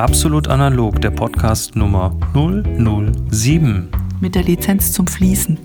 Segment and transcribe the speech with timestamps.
[0.00, 3.90] Absolut Analog, der Podcast Nummer 007.
[4.18, 5.58] Mit der Lizenz zum Fließen.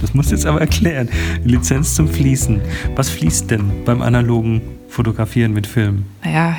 [0.00, 1.10] Das musst du jetzt aber erklären.
[1.44, 2.62] Lizenz zum Fließen.
[2.96, 6.06] Was fließt denn beim analogen Fotografieren mit Film?
[6.24, 6.56] Naja,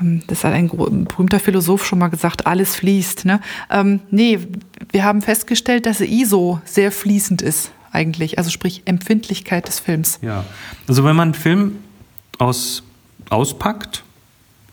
[0.00, 3.26] ähm, das hat ein berühmter Philosoph schon mal gesagt, alles fließt.
[3.26, 3.42] Ne?
[3.68, 4.38] Ähm, nee,
[4.90, 8.38] wir haben festgestellt, dass ISO sehr fließend ist eigentlich.
[8.38, 10.18] Also sprich Empfindlichkeit des Films.
[10.22, 10.46] Ja,
[10.88, 11.72] also wenn man einen Film
[12.38, 12.82] aus,
[13.28, 14.02] auspackt,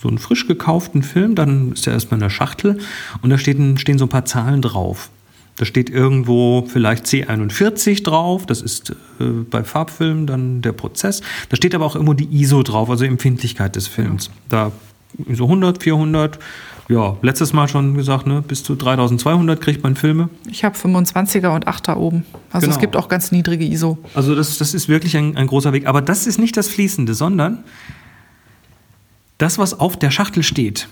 [0.03, 2.77] so einen frisch gekauften Film, dann ist er erstmal in der Schachtel
[3.21, 5.09] und da steht, stehen so ein paar Zahlen drauf.
[5.55, 8.89] Da steht irgendwo vielleicht C41 drauf, das ist
[9.19, 11.21] äh, bei Farbfilmen dann der Prozess.
[11.49, 14.29] Da steht aber auch irgendwo die ISO drauf, also Empfindlichkeit des Films.
[14.49, 14.71] Da
[15.27, 16.39] ISO 100, 400,
[16.89, 20.29] ja, letztes Mal schon gesagt, ne, bis zu 3200 kriegt man Filme.
[20.49, 22.25] Ich habe 25er und 8er oben.
[22.51, 22.75] Also genau.
[22.75, 23.99] es gibt auch ganz niedrige ISO.
[24.15, 25.87] Also das, das ist wirklich ein, ein großer Weg.
[25.87, 27.63] Aber das ist nicht das Fließende, sondern
[29.37, 30.87] das, was auf der Schachtel steht,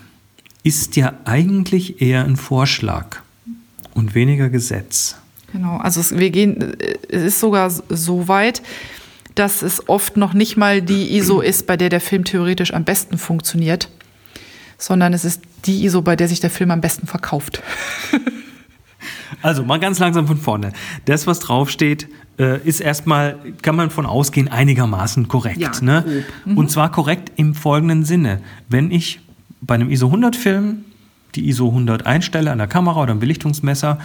[0.62, 3.18] ist ja eigentlich eher ein Vorschlag
[3.94, 5.16] und weniger Gesetz.
[5.52, 6.76] Genau, also es, wir gehen,
[7.08, 8.62] es ist sogar so weit,
[9.34, 12.84] dass es oft noch nicht mal die ISO ist, bei der der Film theoretisch am
[12.84, 13.88] besten funktioniert,
[14.78, 17.62] sondern es ist die ISO, bei der sich der Film am besten verkauft.
[19.42, 20.72] also mal ganz langsam von vorne.
[21.04, 22.08] Das, was draufsteht,
[22.42, 25.58] äh, ist erstmal, kann man von ausgehen, einigermaßen korrekt.
[25.58, 26.24] Ja, ne?
[26.44, 26.58] Mhm.
[26.58, 28.40] Und zwar korrekt im folgenden Sinne.
[28.68, 29.20] Wenn ich
[29.60, 30.84] bei einem ISO 100 Film
[31.34, 33.98] die ISO 100 einstelle an der Kamera oder am Belichtungsmesser,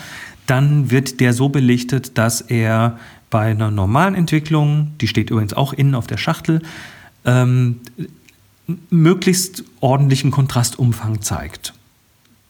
[0.46, 2.98] dann wird der so belichtet, dass er
[3.30, 6.62] bei einer normalen Entwicklung, die steht übrigens auch innen auf der Schachtel,
[7.26, 7.82] ähm,
[8.90, 11.74] möglichst ordentlichen Kontrastumfang zeigt.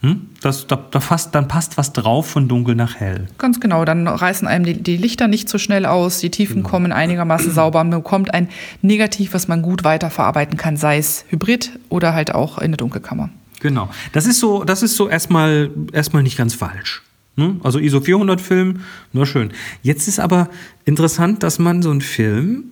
[0.02, 0.30] Hm?
[0.42, 3.28] Das, da, da fasst, dann passt was drauf von dunkel nach hell.
[3.40, 6.70] Ganz genau, dann reißen einem die, die Lichter nicht so schnell aus, die Tiefen genau.
[6.70, 8.50] kommen einigermaßen sauber, man bekommt ein
[8.84, 13.30] Negativ, was man gut weiterverarbeiten kann, sei es Hybrid oder halt auch in der Dunkelkammer.
[13.60, 13.90] Genau.
[14.12, 17.02] Das ist so, das ist so erstmal, erstmal nicht ganz falsch.
[17.36, 17.56] Ne?
[17.64, 18.82] Also ISO 400 Film,
[19.14, 19.52] nur schön.
[19.82, 20.50] Jetzt ist aber
[20.86, 22.66] interessant, dass man so einen Film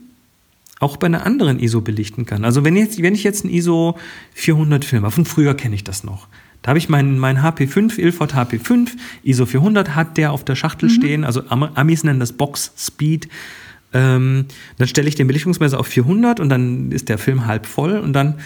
[0.79, 2.45] auch bei einer anderen ISO belichten kann.
[2.45, 3.97] Also wenn, jetzt, wenn ich jetzt einen ISO
[4.33, 6.27] 400 Film habe, von früher kenne ich das noch.
[6.65, 8.89] Da habe ich meinen mein HP5, Ilford HP5,
[9.21, 10.93] ISO 400 hat der auf der Schachtel mhm.
[10.93, 11.23] stehen.
[11.23, 13.29] Also Amis nennen das Box Speed.
[13.93, 14.45] Ähm,
[14.79, 18.13] dann stelle ich den Belichtungsmesser auf 400 und dann ist der Film halb voll und
[18.13, 18.39] dann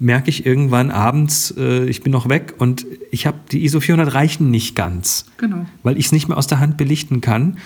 [0.00, 4.14] merke ich irgendwann abends, äh, ich bin noch weg und ich habe die ISO 400
[4.14, 5.64] reichen nicht ganz, genau.
[5.84, 7.58] weil ich es nicht mehr aus der Hand belichten kann.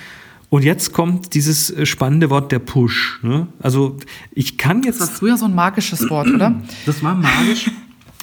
[0.51, 3.21] Und jetzt kommt dieses äh, spannende Wort der Push.
[3.23, 3.47] Ne?
[3.59, 3.97] Also
[4.33, 5.01] ich kann jetzt.
[5.01, 6.61] Das war früher so ein magisches Wort, oder?
[6.85, 7.71] Das war magisch.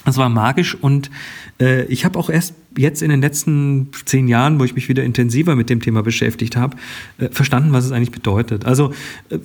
[0.04, 1.10] Das war magisch und
[1.60, 5.04] äh, ich habe auch erst jetzt in den letzten zehn Jahren, wo ich mich wieder
[5.04, 6.76] intensiver mit dem Thema beschäftigt habe,
[7.18, 8.64] äh, verstanden, was es eigentlich bedeutet.
[8.64, 8.92] Also
[9.30, 9.38] äh,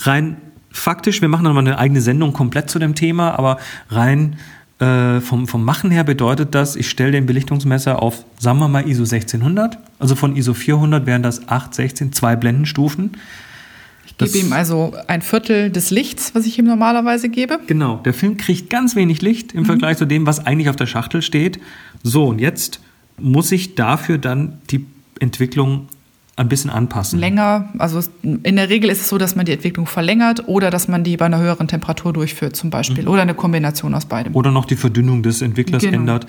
[0.00, 0.36] rein
[0.70, 3.58] faktisch, wir machen dann mal eine eigene Sendung komplett zu dem Thema, aber
[3.90, 4.36] rein
[4.78, 8.88] äh, vom, vom Machen her bedeutet das, ich stelle den Belichtungsmesser auf, sagen wir mal,
[8.88, 9.78] ISO 1600.
[9.98, 13.12] Also von ISO 400 wären das 8, 16, zwei Blendenstufen.
[14.06, 17.58] Ich gebe ihm also ein Viertel des Lichts, was ich ihm normalerweise gebe.
[17.66, 19.66] Genau, der Film kriegt ganz wenig Licht im mhm.
[19.66, 21.60] Vergleich zu dem, was eigentlich auf der Schachtel steht.
[22.02, 22.80] So, und jetzt
[23.18, 24.86] muss ich dafür dann die
[25.20, 25.88] Entwicklung
[26.36, 27.18] ein bisschen anpassen.
[27.18, 30.88] Länger, also in der Regel ist es so, dass man die Entwicklung verlängert oder dass
[30.88, 33.10] man die bei einer höheren Temperatur durchführt zum Beispiel mhm.
[33.10, 34.34] oder eine Kombination aus beidem.
[34.34, 35.98] Oder noch die Verdünnung des Entwicklers genau.
[35.98, 36.24] ändert.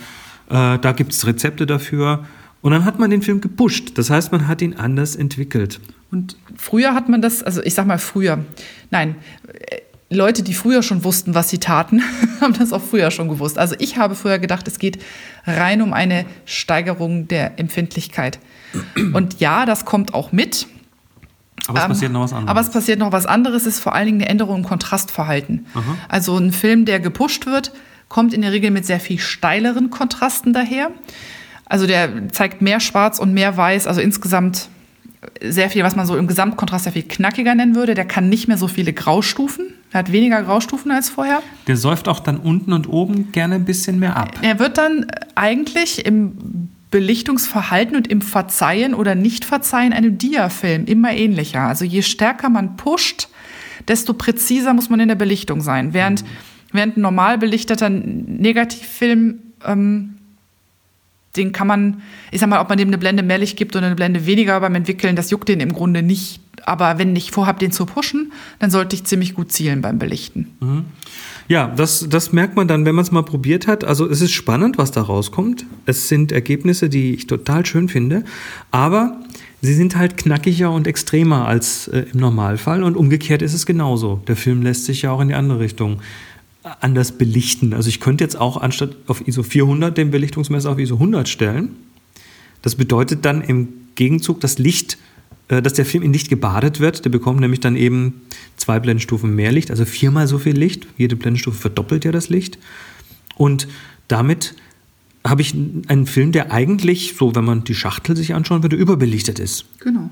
[0.49, 2.25] Äh, da gibt es Rezepte dafür.
[2.61, 3.97] Und dann hat man den Film gepusht.
[3.97, 5.79] Das heißt, man hat ihn anders entwickelt.
[6.11, 8.43] Und früher hat man das, also ich sag mal früher,
[8.89, 9.15] nein,
[9.47, 9.77] äh,
[10.13, 12.03] Leute, die früher schon wussten, was sie taten,
[12.41, 13.57] haben das auch früher schon gewusst.
[13.57, 15.01] Also ich habe früher gedacht, es geht
[15.47, 18.39] rein um eine Steigerung der Empfindlichkeit.
[19.13, 20.67] Und ja, das kommt auch mit.
[21.67, 22.49] Aber es ähm, passiert noch was anderes.
[22.49, 25.65] Aber es passiert noch was anderes, ist vor allen Dingen eine Änderung im Kontrastverhalten.
[25.73, 25.97] Aha.
[26.09, 27.71] Also ein Film, der gepusht wird,
[28.09, 30.91] kommt in der Regel mit sehr viel steileren Kontrasten daher.
[31.65, 34.67] Also der zeigt mehr Schwarz und mehr Weiß, also insgesamt
[35.41, 37.93] sehr viel, was man so im Gesamtkontrast sehr viel knackiger nennen würde.
[37.93, 39.67] Der kann nicht mehr so viele Graustufen.
[39.91, 41.41] Er hat weniger Graustufen als vorher.
[41.67, 44.31] Der säuft auch dann unten und oben gerne ein bisschen mehr ab.
[44.41, 51.61] Er wird dann eigentlich im Belichtungsverhalten und im Verzeihen oder Nicht-Verzeihen einem Diafilm immer ähnlicher.
[51.61, 53.29] Also je stärker man pusht,
[53.87, 55.93] desto präziser muss man in der Belichtung sein.
[55.93, 56.27] Während, mhm.
[56.73, 60.15] während ein normal belichteter Negativfilm, ähm,
[61.35, 62.01] den kann man,
[62.31, 64.59] ich sag mal, ob man dem eine Blende mehr Licht gibt oder eine Blende weniger
[64.59, 66.41] beim Entwickeln, das juckt den im Grunde nicht.
[66.65, 70.47] Aber wenn ich vorhabe, den zu pushen, dann sollte ich ziemlich gut zielen beim Belichten.
[70.59, 70.85] Mhm.
[71.47, 73.83] Ja, das, das merkt man dann, wenn man es mal probiert hat.
[73.83, 75.65] Also es ist spannend, was da rauskommt.
[75.85, 78.23] Es sind Ergebnisse, die ich total schön finde.
[78.69, 79.17] Aber
[79.61, 82.83] sie sind halt knackiger und extremer als äh, im Normalfall.
[82.83, 84.21] Und umgekehrt ist es genauso.
[84.27, 85.99] Der Film lässt sich ja auch in die andere Richtung
[86.63, 87.73] anders belichten.
[87.73, 91.69] Also ich könnte jetzt auch anstatt auf ISO 400 den Belichtungsmesser auf ISO 100 stellen.
[92.61, 94.97] Das bedeutet dann im Gegenzug, dass Licht,
[95.47, 97.03] äh, dass der Film in Licht gebadet wird.
[97.03, 98.21] Der bekommt nämlich dann eben
[98.57, 100.87] zwei Blendenstufen mehr Licht, also viermal so viel Licht.
[100.97, 102.59] Jede Blendenstufe verdoppelt ja das Licht.
[103.35, 103.67] Und
[104.07, 104.55] damit
[105.25, 109.39] habe ich einen Film, der eigentlich, so wenn man die Schachtel sich anschauen würde, überbelichtet
[109.39, 109.65] ist.
[109.79, 110.09] Genau.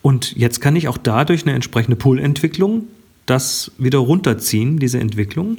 [0.00, 2.84] Und jetzt kann ich auch dadurch eine entsprechende Pull-Entwicklung
[3.26, 5.58] das wieder runterziehen, diese Entwicklung.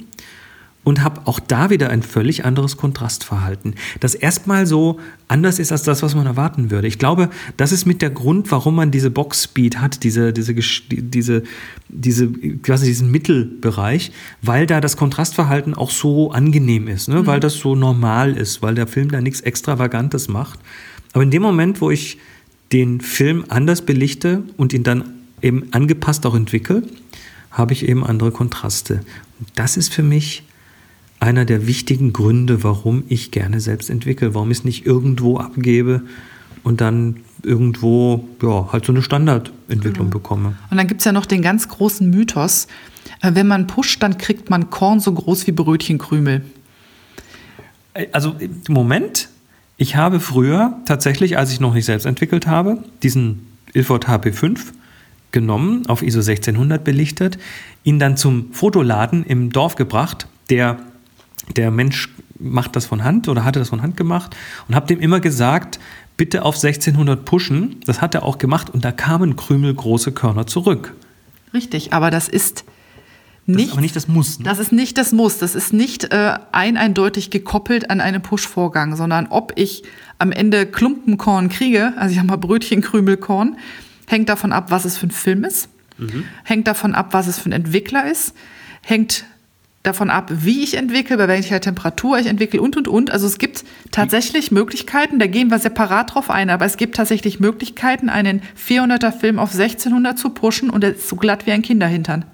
[0.86, 5.82] Und habe auch da wieder ein völlig anderes Kontrastverhalten, das erstmal so anders ist als
[5.82, 6.86] das, was man erwarten würde.
[6.86, 11.42] Ich glaube, das ist mit der Grund, warum man diese Box-Speed hat, diese, diese, diese,
[11.88, 12.28] diese,
[12.58, 14.12] quasi diesen Mittelbereich,
[14.42, 17.22] weil da das Kontrastverhalten auch so angenehm ist, ne?
[17.22, 17.26] Mhm.
[17.26, 20.58] weil das so normal ist, weil der Film da nichts Extravagantes macht.
[21.14, 22.18] Aber in dem Moment, wo ich
[22.72, 25.04] den Film anders belichte und ihn dann
[25.40, 26.82] eben angepasst auch entwickle,
[27.54, 29.00] habe ich eben andere Kontraste.
[29.40, 30.42] Und das ist für mich
[31.20, 36.02] einer der wichtigen Gründe, warum ich gerne selbst entwickle, warum ich es nicht irgendwo abgebe
[36.64, 40.18] und dann irgendwo ja, halt so eine Standardentwicklung genau.
[40.18, 40.56] bekomme.
[40.70, 42.66] Und dann gibt es ja noch den ganz großen Mythos,
[43.22, 46.44] äh, wenn man pusht, dann kriegt man Korn so groß wie Brötchenkrümel.
[47.94, 49.28] Äh, also im Moment,
[49.76, 54.58] ich habe früher tatsächlich, als ich noch nicht selbst entwickelt habe, diesen Ilford HP5
[55.34, 57.36] genommen, auf ISO 1600 belichtet,
[57.82, 60.26] ihn dann zum Fotoladen im Dorf gebracht.
[60.48, 60.78] Der,
[61.54, 62.08] der Mensch
[62.38, 64.34] macht das von Hand oder hatte das von Hand gemacht
[64.68, 65.78] und habe dem immer gesagt,
[66.16, 67.76] bitte auf 1600 pushen.
[67.84, 70.94] Das hat er auch gemacht und da kamen krümelgroße Körner zurück.
[71.52, 72.64] Richtig, aber das ist
[73.46, 74.38] nicht, das ist aber nicht das Muss.
[74.38, 74.44] Ne?
[74.44, 75.38] Das ist nicht das Muss.
[75.38, 79.82] Das ist nicht äh, ein eindeutig gekoppelt an einen Push-Vorgang, sondern ob ich
[80.18, 83.56] am Ende Klumpenkorn kriege, also ich habe mal Brötchenkrümelkorn,
[84.06, 85.68] hängt davon ab, was es für ein Film ist,
[85.98, 86.24] mhm.
[86.44, 88.34] hängt davon ab, was es für ein Entwickler ist,
[88.82, 89.24] hängt
[89.84, 93.10] davon ab, wie ich entwickle, bei welcher Temperatur ich entwickle und, und, und.
[93.10, 97.38] Also es gibt tatsächlich Möglichkeiten, da gehen wir separat drauf ein, aber es gibt tatsächlich
[97.38, 101.62] Möglichkeiten, einen 400er Film auf 1600 zu pushen und der ist so glatt wie ein
[101.62, 102.24] Kinderhintern.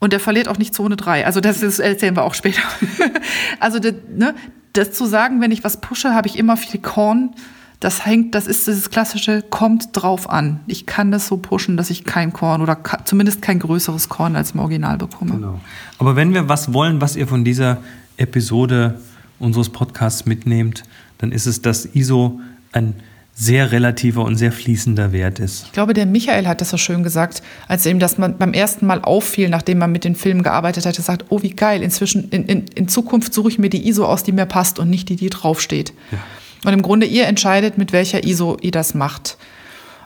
[0.00, 1.24] Und der verliert auch nicht Zone 3.
[1.24, 2.62] Also das ist, erzählen wir auch später.
[3.60, 4.34] also das, ne,
[4.74, 7.34] das zu sagen, wenn ich was pushe, habe ich immer viel Korn
[7.82, 10.60] das hängt, das ist dieses klassische, kommt drauf an.
[10.68, 14.52] Ich kann das so pushen, dass ich kein Korn oder zumindest kein größeres Korn als
[14.52, 15.32] im Original bekomme.
[15.32, 15.60] Genau.
[15.98, 17.78] Aber wenn wir was wollen, was ihr von dieser
[18.16, 19.00] Episode
[19.40, 20.84] unseres Podcasts mitnehmt,
[21.18, 22.40] dann ist es, dass ISO
[22.70, 22.94] ein
[23.34, 25.64] sehr relativer und sehr fließender Wert ist.
[25.64, 29.02] Ich glaube, der Michael hat das so schön gesagt, als ihm das beim ersten Mal
[29.02, 32.44] auffiel, nachdem man mit den Filmen gearbeitet hat, er sagt, oh wie geil, inzwischen, in,
[32.44, 35.16] in, in Zukunft suche ich mir die ISO aus, die mir passt und nicht die,
[35.16, 35.92] die draufsteht.
[36.12, 36.18] Ja.
[36.64, 39.36] Und im Grunde ihr entscheidet, mit welcher ISO ihr das macht.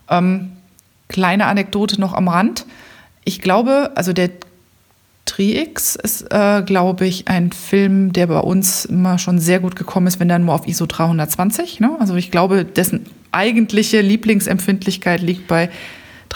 [0.09, 0.53] Ähm,
[1.09, 2.67] kleine Anekdote noch am Rand.
[3.25, 4.31] Ich glaube, also der
[5.27, 10.07] Tri-X ist, äh, glaube ich, ein Film, der bei uns immer schon sehr gut gekommen
[10.07, 11.81] ist, wenn dann nur auf ISO 320.
[11.81, 11.97] Ne?
[11.99, 15.69] Also ich glaube, dessen eigentliche Lieblingsempfindlichkeit liegt bei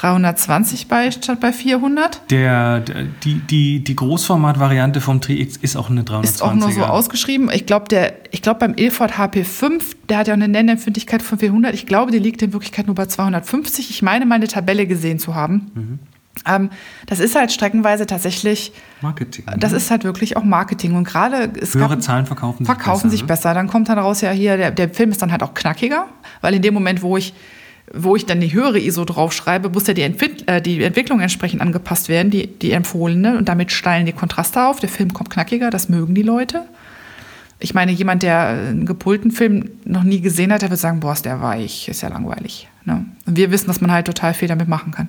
[0.01, 2.23] 320 bei statt bei 400.
[2.31, 6.25] Der, die, die, die Großformat-Variante vom Tri-X ist auch eine 320er.
[6.25, 7.51] Ist auch nur so ausgeschrieben.
[7.53, 7.87] Ich glaube,
[8.31, 11.75] glaub beim Ilford HP5, der hat ja auch eine Nennempfindlichkeit von 400.
[11.75, 13.91] Ich glaube, die liegt in Wirklichkeit nur bei 250.
[13.91, 15.71] Ich meine, meine Tabelle gesehen zu haben.
[15.75, 15.99] Mhm.
[16.47, 16.71] Ähm,
[17.05, 18.73] das ist halt streckenweise tatsächlich
[19.03, 19.45] Marketing.
[19.59, 19.77] Das ne?
[19.77, 20.95] ist halt wirklich auch Marketing.
[20.95, 23.55] Und gerade höhere Zahlen verkaufen, verkaufen sich, besser, sich besser.
[23.55, 26.07] Dann kommt dann raus, ja hier, der, der Film ist dann halt auch knackiger,
[26.41, 27.35] weil in dem Moment, wo ich
[27.93, 31.61] wo ich dann die höhere ISO draufschreibe, muss ja die, Entwick äh, die Entwicklung entsprechend
[31.61, 33.37] angepasst werden, die, die empfohlene.
[33.37, 34.81] Und damit steilen die Kontraste auf.
[34.81, 36.65] Der Film kommt knackiger, das mögen die Leute.
[37.59, 41.13] Ich meine, jemand, der einen gepulten Film noch nie gesehen hat, der wird sagen, boah,
[41.13, 42.69] ist der weich, ist ja langweilig.
[42.85, 43.05] Ne?
[43.27, 45.09] Und wir wissen, dass man halt total viel damit machen kann.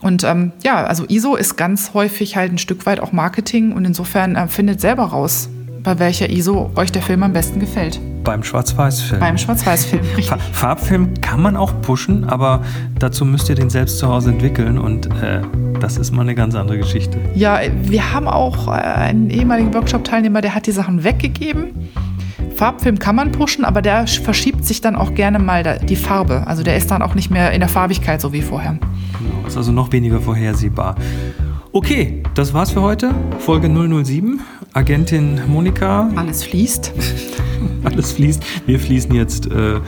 [0.00, 3.84] Und ähm, ja, also ISO ist ganz häufig halt ein Stück weit auch Marketing und
[3.84, 5.48] insofern äh, findet selber raus,
[5.88, 7.98] bei welcher ISO euch der Film am besten gefällt.
[8.22, 9.20] Beim Schwarz-Weiß-Film.
[9.20, 10.38] Beim Schwarz-Weiß-Film, richtig.
[10.52, 12.62] Farbfilm kann man auch pushen, aber
[12.98, 15.40] dazu müsst ihr den selbst zu Hause entwickeln und äh,
[15.80, 17.18] das ist mal eine ganz andere Geschichte.
[17.34, 21.88] Ja, wir haben auch äh, einen ehemaligen Workshop-Teilnehmer, der hat die Sachen weggegeben.
[22.54, 26.46] Farbfilm kann man pushen, aber der verschiebt sich dann auch gerne mal die Farbe.
[26.46, 28.72] Also der ist dann auch nicht mehr in der Farbigkeit so wie vorher.
[28.72, 30.96] Genau, ist also noch weniger vorhersehbar.
[31.72, 33.14] Okay, das war's für heute.
[33.38, 34.40] Folge 007.
[34.78, 36.08] Agentin Monika.
[36.14, 36.92] Alles fließt.
[37.82, 38.40] Alles fließt.
[38.66, 39.80] Wir fließen jetzt äh,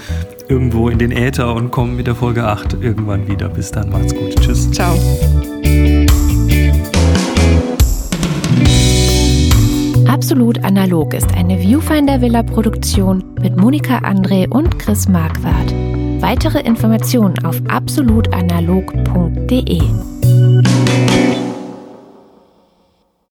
[0.49, 3.49] irgendwo in den Äther und kommen mit der Folge 8 irgendwann wieder.
[3.49, 4.35] Bis dann, macht's gut.
[4.41, 4.69] Tschüss.
[4.73, 4.99] Ciao.
[10.09, 15.73] Absolut Analog ist eine Viewfinder Villa Produktion mit Monika André und Chris Marquardt.
[16.21, 19.83] Weitere Informationen auf absolutanalog.de.